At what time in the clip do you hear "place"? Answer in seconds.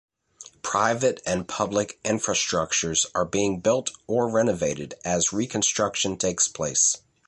6.47-6.95